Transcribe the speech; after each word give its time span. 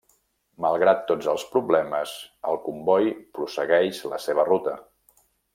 Malgrat 0.65 1.03
tots 1.11 1.27
els 1.33 1.43
problemes, 1.51 2.15
el 2.53 2.59
comboi 2.65 3.13
prossegueix 3.39 4.03
la 4.15 4.23
seva 4.29 4.51
ruta. 4.53 4.79